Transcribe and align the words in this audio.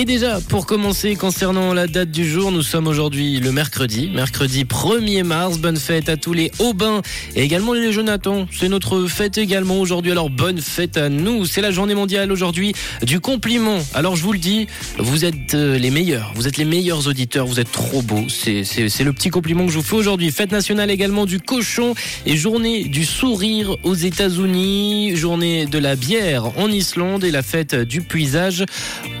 Et 0.00 0.04
déjà, 0.04 0.38
pour 0.40 0.64
commencer, 0.64 1.16
concernant 1.16 1.74
la 1.74 1.88
date 1.88 2.12
du 2.12 2.24
jour, 2.24 2.52
nous 2.52 2.62
sommes 2.62 2.86
aujourd'hui 2.86 3.40
le 3.40 3.50
mercredi, 3.50 4.08
mercredi 4.14 4.62
1er 4.62 5.24
mars. 5.24 5.58
Bonne 5.58 5.76
fête 5.76 6.08
à 6.08 6.16
tous 6.16 6.32
les 6.32 6.52
Aubins 6.60 7.02
et 7.34 7.42
également 7.42 7.72
les 7.72 7.92
Jonathan. 7.92 8.46
C'est 8.52 8.68
notre 8.68 9.06
fête 9.06 9.38
également 9.38 9.80
aujourd'hui, 9.80 10.12
alors 10.12 10.30
bonne 10.30 10.60
fête 10.60 10.96
à 10.96 11.08
nous. 11.08 11.46
C'est 11.46 11.62
la 11.62 11.72
journée 11.72 11.96
mondiale 11.96 12.30
aujourd'hui 12.30 12.74
du 13.02 13.18
compliment. 13.18 13.78
Alors 13.92 14.14
je 14.14 14.22
vous 14.22 14.32
le 14.32 14.38
dis, 14.38 14.68
vous 14.98 15.24
êtes 15.24 15.54
euh, 15.54 15.76
les 15.76 15.90
meilleurs, 15.90 16.30
vous 16.36 16.46
êtes 16.46 16.58
les 16.58 16.64
meilleurs 16.64 17.08
auditeurs, 17.08 17.48
vous 17.48 17.58
êtes 17.58 17.72
trop 17.72 18.00
beaux. 18.00 18.28
C'est 18.28 19.02
le 19.02 19.12
petit 19.12 19.30
compliment 19.30 19.66
que 19.66 19.72
je 19.72 19.78
vous 19.78 19.84
fais 19.84 19.96
aujourd'hui. 19.96 20.30
Fête 20.30 20.52
nationale 20.52 20.92
également 20.92 21.26
du 21.26 21.40
cochon 21.40 21.94
et 22.24 22.36
journée 22.36 22.84
du 22.84 23.04
sourire 23.04 23.74
aux 23.82 23.96
États-Unis, 23.96 25.16
journée 25.16 25.66
de 25.66 25.78
la 25.80 25.96
bière 25.96 26.56
en 26.56 26.70
Islande 26.70 27.24
et 27.24 27.32
la 27.32 27.42
fête 27.42 27.74
du 27.74 28.00
puisage 28.02 28.64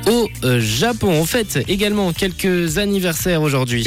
au 0.06 0.28
euh, 0.44 0.67
Japon. 0.68 1.08
On 1.10 1.24
fête 1.24 1.58
également 1.68 2.12
quelques 2.12 2.78
anniversaires 2.78 3.42
aujourd'hui. 3.42 3.84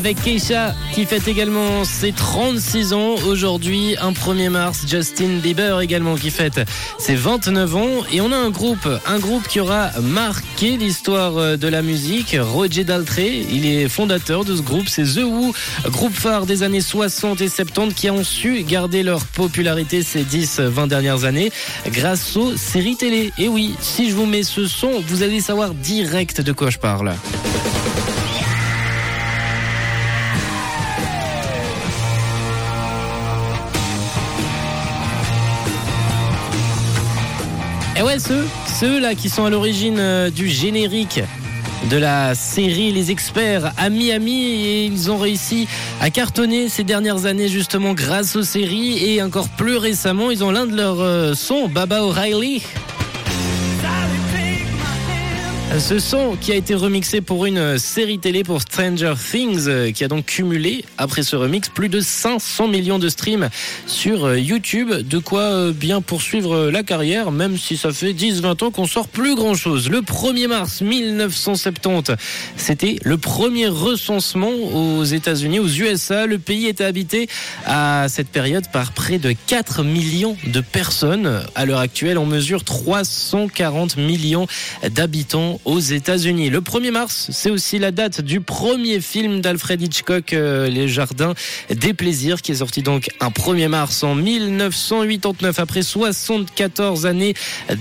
Avec 0.00 0.22
Keisha 0.22 0.74
qui 0.94 1.04
fête 1.04 1.28
également 1.28 1.84
ses 1.84 2.12
36 2.12 2.94
ans 2.94 3.16
aujourd'hui, 3.26 3.96
un 4.00 4.12
1er 4.12 4.48
mars. 4.48 4.86
Justin 4.88 5.40
Bieber 5.42 5.78
également 5.82 6.14
qui 6.14 6.30
fête 6.30 6.58
ses 6.98 7.14
29 7.14 7.76
ans. 7.76 7.90
Et 8.10 8.22
on 8.22 8.32
a 8.32 8.36
un 8.38 8.48
groupe, 8.48 8.88
un 9.06 9.18
groupe 9.18 9.46
qui 9.46 9.60
aura 9.60 9.90
marqué 10.00 10.78
l'histoire 10.78 11.36
euh, 11.36 11.58
de 11.58 11.68
la 11.68 11.82
musique. 11.82 12.34
Roger 12.40 12.84
Daltrey, 12.84 13.44
il 13.52 13.66
est 13.66 13.90
fondateur 13.90 14.46
de 14.46 14.56
ce 14.56 14.62
groupe. 14.62 14.88
C'est 14.88 15.02
The 15.04 15.22
Who, 15.22 15.52
groupe 15.88 16.14
phare 16.14 16.46
des 16.46 16.62
années 16.62 16.80
60 16.80 17.42
et 17.42 17.50
70 17.50 17.94
qui 17.94 18.08
ont 18.08 18.24
su 18.24 18.62
garder 18.62 19.02
leur 19.02 19.26
popularité 19.26 20.02
ces 20.02 20.22
10-20 20.22 20.88
dernières 20.88 21.24
années 21.24 21.52
grâce 21.88 22.38
aux 22.38 22.56
séries 22.56 22.96
télé. 22.96 23.34
Et 23.36 23.48
oui, 23.48 23.74
si 23.82 24.08
je 24.08 24.14
vous 24.14 24.24
mets 24.24 24.44
ce 24.44 24.66
son, 24.66 25.02
vous 25.06 25.22
allez 25.22 25.42
savoir 25.42 25.74
direct 25.74 26.40
de 26.40 26.52
quoi 26.52 26.70
je 26.70 26.78
parle. 26.78 27.12
Et 38.00 38.02
ouais, 38.02 38.18
ceux, 38.18 38.46
ceux 38.80 38.98
là 38.98 39.14
qui 39.14 39.28
sont 39.28 39.44
à 39.44 39.50
l'origine 39.50 39.98
euh, 39.98 40.30
du 40.30 40.48
générique 40.48 41.20
de 41.90 41.98
la 41.98 42.34
série 42.34 42.92
Les 42.92 43.10
Experts 43.10 43.74
à 43.76 43.90
Miami 43.90 44.42
et 44.46 44.84
ils 44.86 45.10
ont 45.10 45.18
réussi 45.18 45.68
à 46.00 46.08
cartonner 46.08 46.70
ces 46.70 46.82
dernières 46.82 47.26
années 47.26 47.48
justement 47.48 47.92
grâce 47.92 48.36
aux 48.36 48.42
séries. 48.42 49.04
Et 49.04 49.22
encore 49.22 49.50
plus 49.50 49.76
récemment 49.76 50.30
ils 50.30 50.42
ont 50.42 50.50
l'un 50.50 50.64
de 50.64 50.74
leurs 50.74 51.02
euh, 51.02 51.34
sons 51.34 51.68
Baba 51.68 52.02
O'Reilly 52.02 52.62
ce 55.78 56.00
son 56.00 56.36
qui 56.36 56.50
a 56.50 56.56
été 56.56 56.74
remixé 56.74 57.20
pour 57.20 57.46
une 57.46 57.78
série 57.78 58.18
télé 58.18 58.42
pour 58.42 58.60
Stranger 58.60 59.14
Things 59.16 59.68
euh, 59.68 59.92
qui 59.92 60.02
a 60.02 60.08
donc 60.08 60.26
cumulé 60.26 60.84
après 60.98 61.22
ce 61.22 61.36
remix 61.36 61.68
plus 61.68 61.88
de 61.88 62.00
500 62.00 62.66
millions 62.66 62.98
de 62.98 63.08
streams 63.08 63.48
sur 63.86 64.24
euh, 64.26 64.38
YouTube. 64.38 64.90
De 64.90 65.18
quoi 65.18 65.42
euh, 65.42 65.72
bien 65.72 66.00
poursuivre 66.00 66.70
la 66.70 66.82
carrière 66.82 67.30
même 67.30 67.56
si 67.56 67.76
ça 67.76 67.92
fait 67.92 68.12
10-20 68.12 68.64
ans 68.64 68.70
qu'on 68.72 68.86
sort 68.86 69.06
plus 69.06 69.36
grand 69.36 69.54
chose. 69.54 69.88
Le 69.88 70.00
1er 70.00 70.48
mars 70.48 70.80
1970, 70.80 72.16
c'était 72.56 72.96
le 73.04 73.16
premier 73.16 73.68
recensement 73.68 74.50
aux 74.50 75.04
États-Unis, 75.04 75.60
aux 75.60 75.68
USA. 75.68 76.26
Le 76.26 76.38
pays 76.38 76.66
était 76.66 76.84
habité 76.84 77.28
à 77.64 78.06
cette 78.08 78.28
période 78.28 78.66
par 78.72 78.92
près 78.92 79.18
de 79.18 79.34
4 79.46 79.84
millions 79.84 80.36
de 80.46 80.60
personnes. 80.60 81.42
À 81.54 81.64
l'heure 81.64 81.78
actuelle, 81.78 82.18
on 82.18 82.26
mesure 82.26 82.64
340 82.64 83.96
millions 83.98 84.46
d'habitants 84.90 85.59
aux 85.64 85.78
États-Unis. 85.78 86.50
Le 86.50 86.60
1er 86.60 86.90
mars, 86.90 87.28
c'est 87.30 87.50
aussi 87.50 87.78
la 87.78 87.90
date 87.90 88.20
du 88.20 88.40
premier 88.40 89.00
film 89.00 89.40
d'Alfred 89.40 89.80
Hitchcock, 89.80 90.32
euh, 90.32 90.68
Les 90.68 90.88
Jardins 90.88 91.34
des 91.70 91.94
Plaisirs, 91.94 92.42
qui 92.42 92.52
est 92.52 92.56
sorti 92.56 92.82
donc 92.82 93.08
un 93.20 93.30
1er 93.30 93.68
mars 93.68 94.02
en 94.02 94.14
1989, 94.14 95.58
après 95.58 95.82
74 95.82 97.06
années 97.06 97.34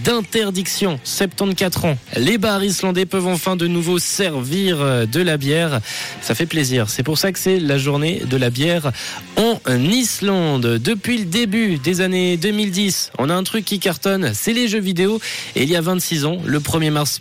d'interdiction, 0.03 0.99
74 1.03 1.85
ans. 1.85 1.97
Les 2.17 2.37
bars 2.37 2.63
islandais 2.63 3.05
peuvent 3.05 3.27
enfin 3.27 3.55
de 3.55 3.67
nouveau 3.67 3.99
servir 3.99 4.81
euh, 4.81 5.05
de 5.05 5.21
la 5.21 5.37
bière. 5.37 5.81
Ça 6.21 6.35
fait 6.35 6.45
plaisir. 6.45 6.89
C'est 6.89 7.03
pour 7.03 7.17
ça 7.17 7.31
que 7.31 7.39
c'est 7.39 7.59
la 7.59 7.77
journée 7.77 8.21
de 8.29 8.37
la 8.37 8.49
bière 8.49 8.91
en 9.35 9.59
Islande. 9.83 10.65
Depuis 10.65 11.19
le 11.19 11.25
début 11.25 11.77
des 11.77 12.01
années 12.01 12.37
2010, 12.37 13.11
on 13.17 13.29
a 13.29 13.33
un 13.33 13.43
truc 13.43 13.65
qui 13.65 13.79
cartonne, 13.79 14.31
c'est 14.33 14.53
les 14.53 14.67
jeux 14.67 14.79
vidéo. 14.79 15.19
Et 15.55 15.63
il 15.63 15.69
y 15.69 15.75
a 15.75 15.81
26 15.81 16.25
ans, 16.25 16.37
le 16.45 16.59
1er 16.59 16.91
mars 16.91 17.19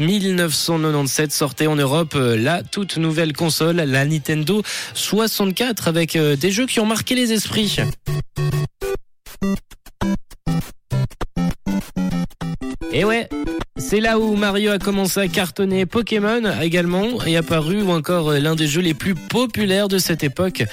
1997, 0.49 1.33
sortait 1.33 1.67
en 1.67 1.77
Europe 1.77 2.15
euh, 2.15 2.37
la 2.37 2.63
toute 2.63 2.97
nouvelle 2.97 3.33
console, 3.33 3.77
la 3.77 4.05
Nintendo 4.05 4.63
64, 4.95 5.89
avec 5.89 6.17
euh, 6.17 6.37
des 6.37 6.51
jeux 6.51 6.67
qui 6.67 6.81
ont 6.81 6.87
marqué 6.87 7.15
les 7.15 7.33
esprits. 7.33 7.77
Et 12.93 13.05
ouais, 13.05 13.29
c'est 13.77 14.01
là 14.01 14.19
où 14.19 14.35
Mario 14.35 14.73
a 14.73 14.79
commencé 14.79 15.21
à 15.21 15.29
cartonner. 15.29 15.87
Pokémon 15.87 16.43
également 16.61 17.23
est 17.25 17.37
apparu, 17.37 17.83
ou 17.83 17.91
encore 17.91 18.31
euh, 18.31 18.39
l'un 18.39 18.57
des 18.57 18.67
jeux 18.67 18.83
les 18.83 18.95
plus 18.95 19.15
populaires 19.15 19.89
de 19.89 19.99
cette 19.99 20.25
époque. 20.25 20.65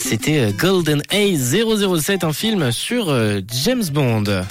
C'était 0.00 0.52
Golden 0.52 1.02
Age 1.10 1.38
007, 1.38 2.24
un 2.24 2.32
film 2.32 2.72
sur 2.72 3.14
James 3.64 3.84
Bond. 3.92 4.44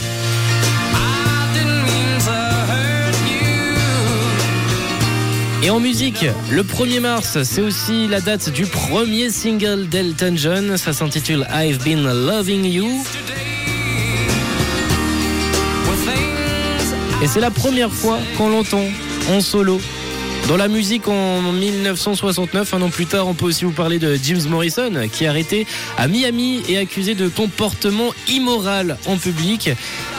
Et 5.68 5.70
en 5.70 5.82
musique, 5.82 6.26
le 6.50 6.64
1er 6.64 7.02
mars, 7.02 7.44
c'est 7.44 7.60
aussi 7.60 8.08
la 8.08 8.22
date 8.22 8.50
du 8.52 8.66
premier 8.66 9.30
single 9.30 9.90
d'Elton 9.90 10.32
John. 10.38 10.78
Ça 10.78 10.94
s'intitule 10.94 11.46
I've 11.54 11.84
Been 11.84 12.06
Loving 12.06 12.64
You. 12.64 12.88
Et 17.22 17.28
c'est 17.28 17.42
la 17.42 17.52
première 17.52 17.92
fois 17.92 18.18
qu'on 18.38 18.48
l'entend 18.48 18.86
en 19.30 19.42
solo. 19.42 19.82
Dans 20.48 20.56
la 20.56 20.70
musique 20.70 21.10
en 21.10 21.42
1969, 21.42 22.74
un 22.74 22.82
an 22.82 22.90
plus 22.90 23.06
tard, 23.06 23.28
on 23.28 23.34
peut 23.34 23.48
aussi 23.48 23.66
vous 23.66 23.74
parler 23.74 24.00
de 24.00 24.18
James 24.24 24.44
Morrison, 24.48 24.92
qui 25.12 25.26
est 25.26 25.28
arrêté 25.28 25.68
à 25.98 26.08
Miami 26.08 26.64
et 26.70 26.78
accusé 26.78 27.16
de 27.16 27.28
comportement 27.28 28.14
immoral 28.30 28.98
en 29.08 29.18
public. 29.18 29.72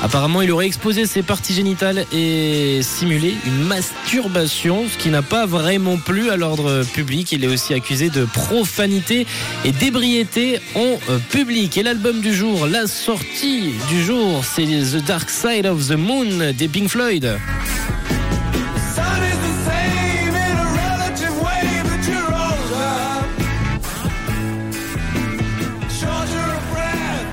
Apparemment, 0.03 0.43
il 0.43 0.53
aurait 0.53 0.67
exposé 0.67 1.07
ses 1.07 1.23
parties 1.23 1.55
génitales 1.55 2.05
et 2.13 2.81
simulé 2.83 3.37
une 3.47 3.65
masturbation, 3.65 4.85
ce 4.93 4.99
qui 4.99 5.09
n'a 5.09 5.23
pas 5.23 5.47
vraiment 5.47 5.97
plu 5.97 6.29
à 6.29 6.37
l'ordre 6.37 6.85
public. 6.93 7.33
Il 7.33 7.43
est 7.43 7.49
aussi 7.49 7.73
accusé 7.73 8.11
de 8.11 8.27
profanité 8.27 9.27
et 9.65 9.73
d'ébriété 9.73 10.61
en 10.75 10.99
euh, 11.09 11.19
public. 11.31 11.79
Et 11.79 11.83
l'album 11.83 12.21
du 12.21 12.35
jour, 12.35 12.67
la 12.67 12.87
sortie 12.87 13.73
du 13.89 14.03
jour, 14.05 14.45
c'est 14.45 14.67
The 14.67 15.03
Dark 15.07 15.31
Side 15.31 15.67
of 15.67 15.89
the 15.89 15.97
Moon 15.97 16.53
des 16.53 16.69
Pink 16.69 16.91
Floyd. 16.91 17.39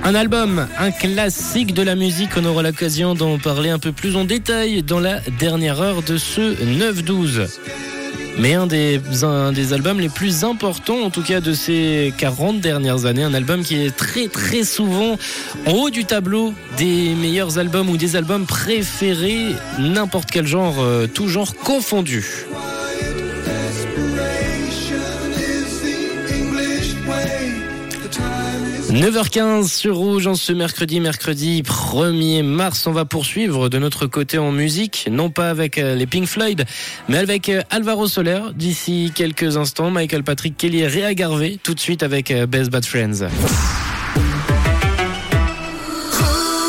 Un 0.05 0.13
album, 0.13 0.67
un 0.77 0.91
classique 0.91 1.73
de 1.73 1.81
la 1.81 1.95
musique. 1.95 2.29
On 2.37 2.45
aura 2.45 2.61
l'occasion 2.61 3.15
d'en 3.15 3.39
parler 3.39 3.71
un 3.71 3.79
peu 3.79 3.91
plus 3.91 4.15
en 4.15 4.23
détail 4.23 4.83
dans 4.83 4.99
la 4.99 5.19
dernière 5.39 5.81
heure 5.81 6.03
de 6.03 6.17
ce 6.17 6.53
9-12. 6.63 7.49
Mais 8.37 8.53
un 8.53 8.67
des, 8.67 9.01
albums 9.73 9.99
les 9.99 10.09
plus 10.09 10.43
importants, 10.43 11.01
en 11.01 11.09
tout 11.09 11.23
cas 11.23 11.41
de 11.41 11.53
ces 11.53 12.13
40 12.19 12.59
dernières 12.59 13.07
années, 13.07 13.23
un 13.23 13.33
album 13.33 13.63
qui 13.63 13.83
est 13.83 13.95
très 13.95 14.27
très 14.27 14.63
souvent 14.63 15.17
en 15.65 15.71
haut 15.71 15.89
du 15.89 16.05
tableau 16.05 16.53
des 16.77 17.15
meilleurs 17.15 17.57
albums 17.57 17.89
ou 17.89 17.97
des 17.97 18.15
albums 18.15 18.45
préférés, 18.45 19.55
n'importe 19.79 20.29
quel 20.29 20.45
genre, 20.45 20.75
euh, 20.81 21.07
tout 21.07 21.29
genre 21.29 21.55
confondu. 21.55 22.45
9h15 28.95 29.67
sur 29.67 29.97
Rouge 29.97 30.25
en 30.25 30.35
ce 30.35 30.53
mercredi, 30.53 31.01
mercredi 31.01 31.61
1er 31.63 32.43
mars. 32.43 32.87
On 32.87 32.93
va 32.93 33.03
poursuivre 33.03 33.67
de 33.67 33.77
notre 33.77 34.05
côté 34.05 34.37
en 34.37 34.53
musique, 34.53 35.09
non 35.11 35.29
pas 35.29 35.49
avec 35.49 35.77
euh, 35.77 35.95
les 35.95 36.07
Pink 36.07 36.25
Floyd, 36.27 36.63
mais 37.09 37.17
avec 37.17 37.49
euh, 37.49 37.61
Alvaro 37.71 38.07
Soler. 38.07 38.39
D'ici 38.55 39.11
quelques 39.13 39.57
instants, 39.57 39.91
Michael 39.91 40.23
Patrick 40.23 40.55
Kelly 40.55 40.79
et 40.79 40.87
Réa 40.87 41.13
Garvey, 41.13 41.59
tout 41.61 41.73
de 41.73 41.79
suite 41.81 42.03
avec 42.03 42.31
euh, 42.31 42.45
Best 42.45 42.71
Bad 42.71 42.85
Friends. 42.85 43.27